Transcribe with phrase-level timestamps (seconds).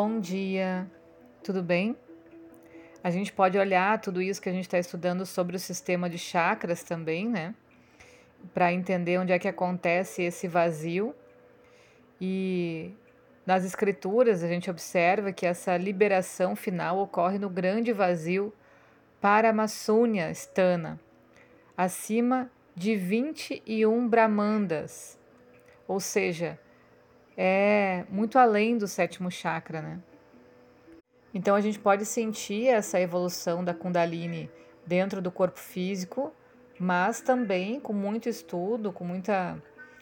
[0.00, 0.88] Bom dia,
[1.42, 1.96] tudo bem?
[3.02, 6.16] A gente pode olhar tudo isso que a gente está estudando sobre o sistema de
[6.16, 7.52] chakras também, né?
[8.54, 11.12] Para entender onde é que acontece esse vazio.
[12.20, 12.94] E
[13.44, 18.54] nas escrituras a gente observa que essa liberação final ocorre no grande vazio
[19.20, 21.00] para a Massúnia Stana,
[21.76, 25.18] acima de 21 Brahmandas,
[25.88, 26.56] ou seja,
[27.40, 30.00] é muito além do sétimo chakra, né?
[31.32, 34.50] Então a gente pode sentir essa evolução da Kundalini
[34.84, 36.32] dentro do corpo físico,
[36.80, 39.56] mas também com muito estudo, com muita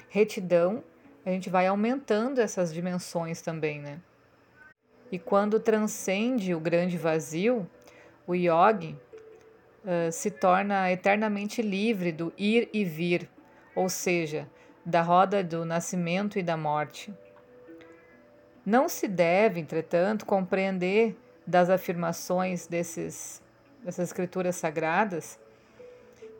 [0.08, 0.82] retidão,
[1.26, 4.00] a gente vai aumentando essas dimensões também, né?
[5.12, 7.68] E quando transcende o grande vazio,
[8.26, 8.96] o yogi
[9.84, 13.28] uh, se torna eternamente livre do ir e vir,
[13.74, 14.48] ou seja,
[14.84, 17.12] da roda do nascimento e da morte.
[18.66, 23.40] Não se deve, entretanto, compreender das afirmações desses,
[23.84, 25.38] dessas escrituras sagradas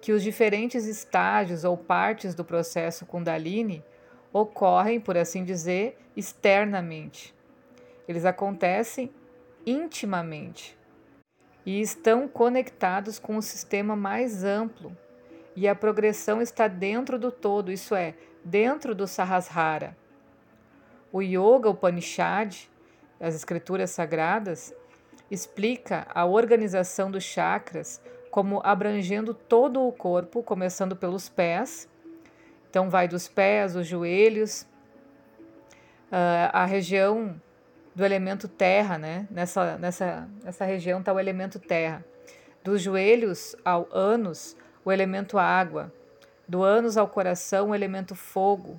[0.03, 3.85] que os diferentes estágios ou partes do processo Kundalini
[4.33, 7.33] ocorrem, por assim dizer, externamente.
[8.09, 9.09] Eles acontecem
[9.65, 10.77] intimamente
[11.65, 14.97] e estão conectados com o sistema mais amplo.
[15.55, 19.97] E a progressão está dentro do todo, isso é, dentro do Sahasrara.
[21.17, 22.69] O Yoga Upanishad,
[23.19, 24.75] as escrituras sagradas,
[25.31, 31.89] explica a organização dos chakras como abrangendo todo o corpo, começando pelos pés.
[32.69, 34.67] Então, vai dos pés, os joelhos,
[36.13, 37.41] ah, a região
[37.95, 39.27] do elemento terra, né?
[39.31, 42.05] Nessa, nessa, nessa região está o elemento terra.
[42.63, 45.91] Dos joelhos ao ânus, o elemento água.
[46.47, 48.79] Do ânus ao coração, o elemento fogo.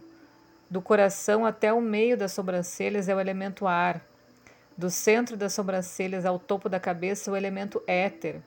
[0.70, 4.06] Do coração até o meio das sobrancelhas é o elemento ar.
[4.78, 8.42] Do centro das sobrancelhas ao topo da cabeça, o elemento éter,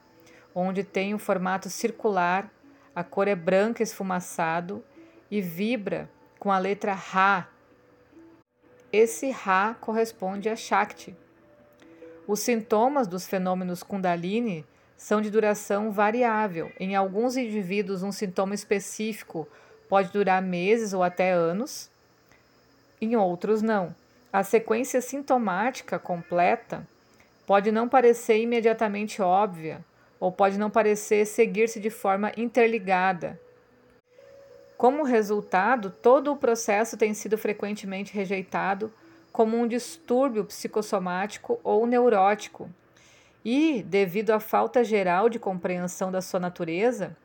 [0.55, 2.51] onde tem um formato circular,
[2.95, 4.85] a cor é branca esfumaçado
[5.31, 7.49] e vibra com a letra Ra.
[8.93, 11.17] Esse Ra corresponde a Shakti.
[12.27, 16.71] Os sintomas dos fenômenos Kundalini são de duração variável.
[16.79, 19.49] Em alguns indivíduos, um sintoma específico
[19.89, 21.91] pode durar meses ou até anos
[23.01, 23.95] em outros não.
[24.33, 26.87] A sequência sintomática completa
[27.47, 29.85] pode não parecer imediatamente óbvia
[30.21, 33.41] ou pode não parecer seguir-se de forma interligada.
[34.77, 38.93] Como resultado, todo o processo tem sido frequentemente rejeitado
[39.33, 42.71] como um distúrbio psicossomático ou neurótico.
[43.45, 47.17] E, devido à falta geral de compreensão da sua natureza,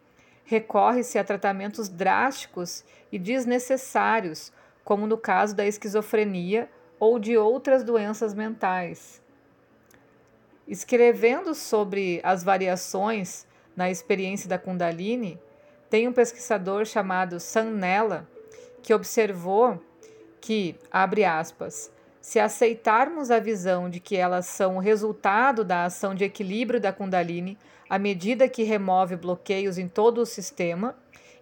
[0.45, 4.51] recorre-se a tratamentos drásticos e desnecessários
[4.85, 9.21] como no caso da esquizofrenia ou de outras doenças mentais.
[10.67, 13.45] Escrevendo sobre as variações
[13.75, 15.37] na experiência da Kundalini,
[15.89, 18.27] tem um pesquisador chamado Sannella
[18.81, 19.81] que observou
[20.39, 21.91] que, abre aspas,
[22.21, 26.93] se aceitarmos a visão de que elas são o resultado da ação de equilíbrio da
[26.93, 27.57] Kundalini
[27.89, 30.95] à medida que remove bloqueios em todo o sistema,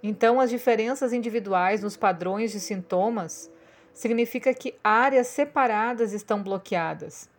[0.05, 3.49] então, as diferenças individuais nos padrões de sintomas
[3.93, 7.29] significa que áreas separadas estão bloqueadas.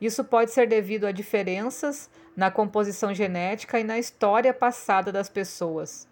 [0.00, 6.08] Isso pode ser devido a diferenças na composição genética e na história passada das pessoas.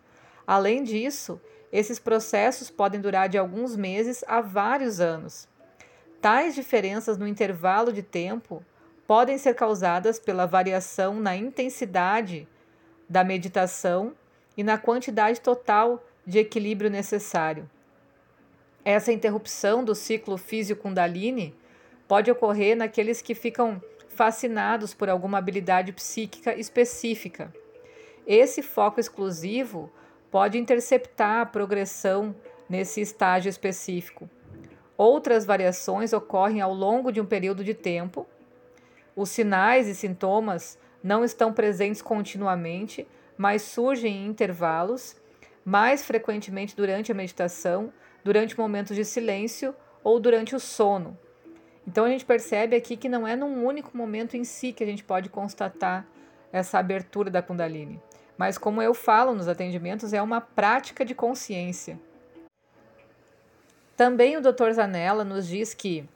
[0.46, 1.40] Além disso,
[1.72, 5.48] esses processos podem durar de alguns meses a vários anos.
[6.20, 8.62] Tais diferenças no intervalo de tempo
[9.06, 12.46] podem ser causadas pela variação na intensidade
[13.08, 14.14] da meditação
[14.56, 17.68] e na quantidade total de equilíbrio necessário.
[18.84, 21.54] Essa interrupção do ciclo físico-kundalini
[22.06, 27.52] pode ocorrer naqueles que ficam fascinados por alguma habilidade psíquica específica.
[28.26, 29.90] Esse foco exclusivo
[30.30, 32.34] pode interceptar a progressão
[32.68, 34.28] nesse estágio específico.
[34.96, 38.26] Outras variações ocorrem ao longo de um período de tempo.
[39.14, 45.16] Os sinais e sintomas não estão presentes continuamente, mas surgem em intervalos,
[45.64, 47.92] mais frequentemente durante a meditação,
[48.24, 51.18] durante momentos de silêncio ou durante o sono.
[51.86, 54.86] Então a gente percebe aqui que não é num único momento em si que a
[54.86, 56.06] gente pode constatar
[56.52, 58.00] essa abertura da Kundalini,
[58.36, 61.98] mas como eu falo nos atendimentos, é uma prática de consciência.
[63.96, 64.72] Também o Dr.
[64.72, 66.08] Zanella nos diz que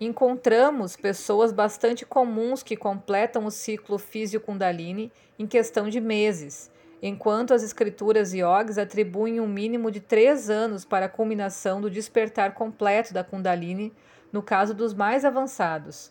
[0.00, 7.62] encontramos pessoas bastante comuns que completam o ciclo físico-kundalini em questão de meses, enquanto as
[7.62, 13.22] escrituras yogis atribuem um mínimo de três anos para a culminação do despertar completo da
[13.22, 13.92] kundalini
[14.32, 16.10] no caso dos mais avançados.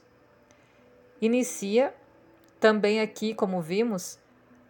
[1.21, 1.94] inicia
[2.59, 4.19] também aqui, como vimos,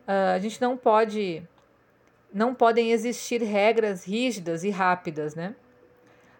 [0.07, 1.43] uh, a gente não pode,
[2.31, 5.55] não podem existir regras rígidas e rápidas, né?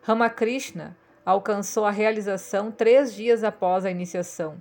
[0.04, 0.96] Ramakrishna
[1.30, 4.60] alcançou a realização três dias após a iniciação,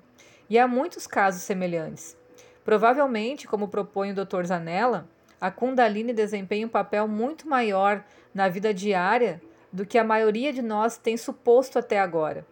[0.50, 2.14] e há muitos casos semelhantes.
[2.62, 4.44] Provavelmente, como propõe o Dr.
[4.44, 5.08] Zanella,
[5.40, 8.04] a Kundalini desempenha um papel muito maior
[8.34, 9.40] na vida diária
[9.72, 12.44] do que a maioria de nós tem suposto até agora.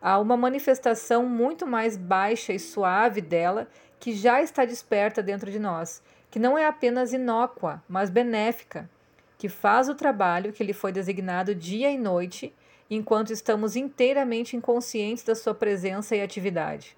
[0.00, 3.68] Há uma manifestação muito mais baixa e suave dela
[4.00, 8.90] que já está desperta dentro de nós, que não é apenas inócua, mas benéfica,
[9.38, 12.52] que faz o trabalho que lhe foi designado dia e noite,
[12.90, 16.96] enquanto estamos inteiramente inconscientes da sua presença e atividade.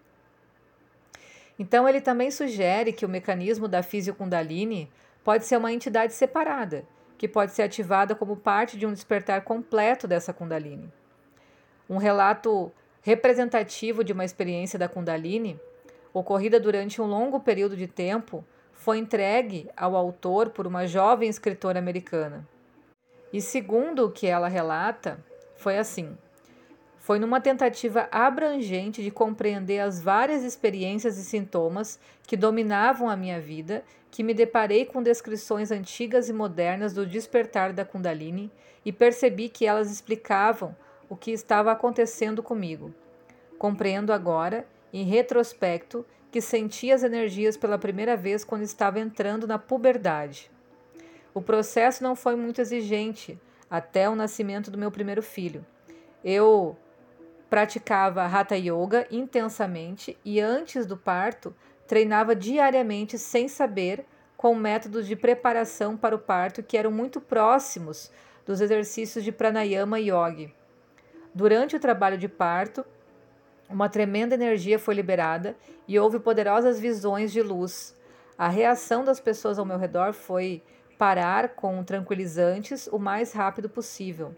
[1.58, 4.90] Então, ele também sugere que o mecanismo da Fisiokundalini
[5.22, 6.84] pode ser uma entidade separada,
[7.16, 10.92] que pode ser ativada como parte de um despertar completo dessa Kundalini.
[11.88, 12.72] Um relato
[13.02, 15.58] representativo de uma experiência da Kundalini,
[16.12, 21.78] ocorrida durante um longo período de tempo, foi entregue ao autor por uma jovem escritora
[21.78, 22.46] americana.
[23.32, 25.19] E segundo o que ela relata,
[25.56, 26.16] foi assim:
[26.98, 33.38] foi numa tentativa abrangente de compreender as várias experiências e sintomas que dominavam a minha
[33.38, 38.50] vida que me deparei com descrições antigas e modernas do despertar da Kundalini
[38.84, 40.74] e percebi que elas explicavam
[41.08, 42.94] o que estava acontecendo comigo.
[43.58, 49.58] Compreendo agora, em retrospecto, que senti as energias pela primeira vez quando estava entrando na
[49.58, 50.50] puberdade.
[51.34, 53.38] O processo não foi muito exigente
[53.70, 55.64] até o nascimento do meu primeiro filho.
[56.22, 56.76] Eu
[57.50, 61.55] praticava Hatha Yoga intensamente e antes do parto
[61.87, 64.05] treinava diariamente sem saber
[64.37, 68.11] com métodos de preparação para o parto que eram muito próximos
[68.44, 70.50] dos exercícios de pranayama e yoga.
[71.34, 72.84] Durante o trabalho de parto,
[73.69, 75.56] uma tremenda energia foi liberada
[75.88, 77.96] e houve poderosas visões de luz.
[78.37, 80.62] A reação das pessoas ao meu redor foi
[80.99, 84.35] parar com tranquilizantes o mais rápido possível.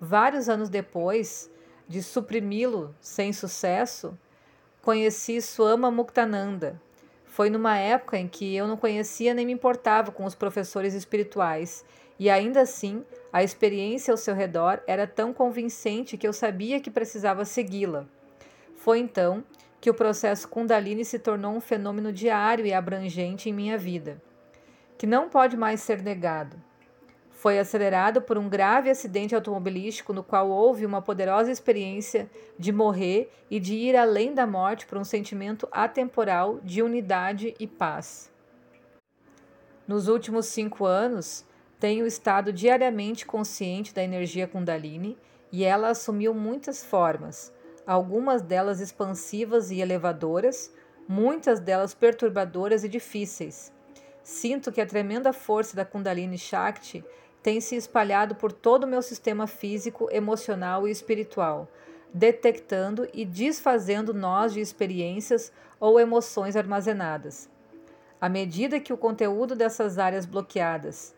[0.00, 1.50] Vários anos depois
[1.88, 4.16] de suprimi-lo sem sucesso,
[4.82, 6.80] conheci Swama Muktananda.
[7.24, 11.84] Foi numa época em que eu não conhecia nem me importava com os professores espirituais
[12.18, 16.90] e ainda assim, a experiência ao seu redor era tão convincente que eu sabia que
[16.90, 18.06] precisava segui-la.
[18.76, 19.44] Foi então
[19.80, 24.20] que o processo Kundalini se tornou um fenômeno diário e abrangente em minha vida,
[24.96, 26.56] que não pode mais ser negado.
[27.30, 33.30] Foi acelerado por um grave acidente automobilístico no qual houve uma poderosa experiência de morrer
[33.50, 38.32] e de ir além da morte por um sentimento atemporal de unidade e paz.
[39.86, 41.44] Nos últimos cinco anos,
[41.78, 45.16] tenho estado diariamente consciente da energia Kundalini
[45.52, 47.52] e ela assumiu muitas formas,
[47.86, 50.72] algumas delas expansivas e elevadoras,
[51.06, 53.75] muitas delas perturbadoras e difíceis.
[54.26, 57.04] Sinto que a tremenda força da Kundalini Shakti
[57.44, 61.68] tem se espalhado por todo o meu sistema físico, emocional e espiritual,
[62.12, 67.48] detectando e desfazendo nós de experiências ou emoções armazenadas.
[68.20, 71.14] À medida que o conteúdo dessas áreas bloqueadas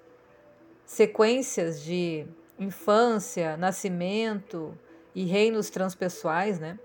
[0.85, 2.27] sequências de
[2.59, 4.77] infância, nascimento
[5.15, 6.79] e reinos transpessoais, né?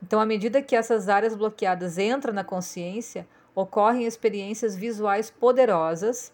[0.00, 6.32] Então, à medida que essas áreas bloqueadas entram na consciência, ocorrem experiências visuais poderosas,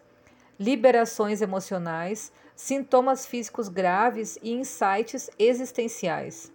[0.58, 6.52] liberações emocionais, sintomas físicos graves e insights existenciais.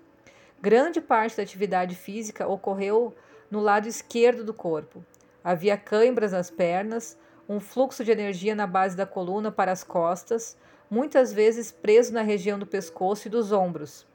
[0.60, 3.14] Grande parte da atividade física ocorreu
[3.50, 5.04] no lado esquerdo do corpo.
[5.44, 7.18] Havia câimbras nas pernas,
[7.50, 10.56] um fluxo de energia na base da coluna para as costas,
[10.90, 14.06] muitas vezes preso na região do pescoço e dos ombros.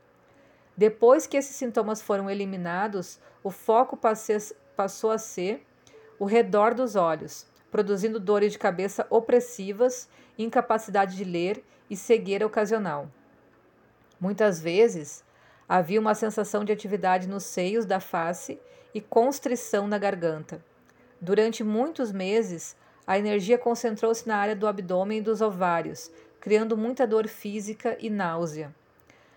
[0.76, 3.98] Depois que esses sintomas foram eliminados, o foco
[4.76, 5.64] passou a ser
[6.18, 10.08] o redor dos olhos, produzindo dores de cabeça opressivas,
[10.38, 13.10] incapacidade de ler e cegueira ocasional.
[14.20, 15.24] Muitas vezes
[15.68, 18.58] havia uma sensação de atividade nos seios da face
[18.94, 20.64] e constrição na garganta.
[21.20, 27.06] Durante muitos meses, a energia concentrou-se na área do abdômen e dos ovários, criando muita
[27.06, 28.74] dor física e náusea.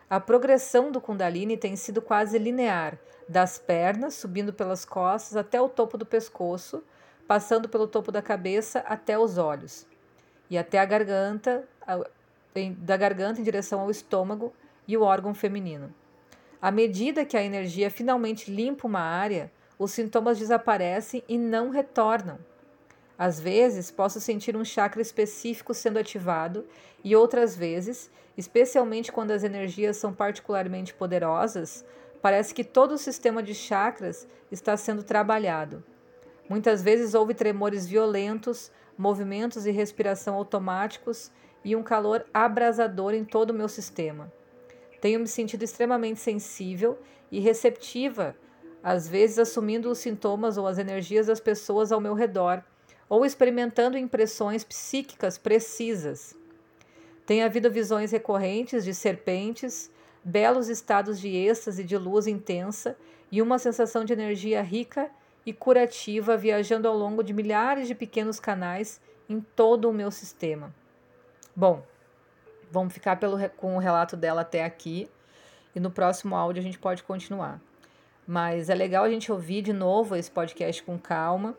[0.10, 2.98] A progressão do Kundalini tem sido quase linear,
[3.28, 6.84] das pernas, subindo pelas costas até o topo do pescoço,
[7.28, 9.86] passando pelo topo da cabeça até os olhos,
[10.50, 11.63] e até a garganta,
[12.80, 14.51] da garganta em direção ao estômago
[14.88, 15.94] e o órgão feminino.
[16.60, 22.39] À medida que a energia finalmente limpa uma área, os sintomas desaparecem e não retornam.
[23.19, 26.65] Às vezes, posso sentir um chakra específico sendo ativado,
[27.03, 31.85] e outras vezes, especialmente quando as energias são particularmente poderosas,
[32.21, 35.83] Parece que todo o sistema de chakras está sendo trabalhado.
[36.49, 41.31] Muitas vezes houve tremores violentos, movimentos e respiração automáticos
[41.63, 44.31] e um calor abrasador em todo o meu sistema.
[44.99, 46.99] Tenho me sentido extremamente sensível
[47.31, 48.35] e receptiva,
[48.83, 52.63] às vezes assumindo os sintomas ou as energias das pessoas ao meu redor,
[53.10, 56.36] ou experimentando impressões psíquicas precisas.
[57.25, 59.92] Tem havido visões recorrentes de serpentes,
[60.24, 62.96] belos estados de êxtase de luz intensa
[63.32, 65.10] e uma sensação de energia rica
[65.46, 70.74] e curativa viajando ao longo de milhares de pequenos canais em todo o meu sistema.
[71.56, 71.84] Bom,
[72.72, 75.10] vamos ficar pelo, com o relato dela até aqui
[75.75, 77.60] e no próximo áudio a gente pode continuar.
[78.28, 81.58] Mas é legal a gente ouvir de novo esse podcast com calma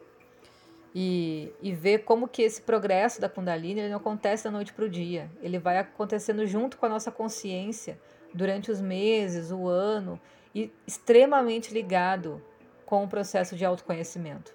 [0.95, 4.85] e, e ver como que esse progresso da Kundalini ele não acontece da noite para
[4.85, 5.31] o dia.
[5.43, 7.99] Ele vai acontecendo junto com a nossa consciência
[8.35, 10.21] durante os meses, o ano
[10.55, 12.43] e extremamente ligado
[12.85, 14.55] com o processo de autoconhecimento.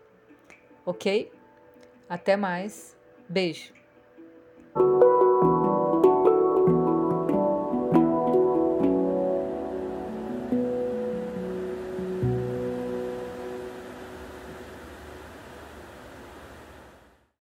[0.86, 1.32] Ok?
[2.10, 2.98] Até mais.
[3.28, 3.74] Beijo.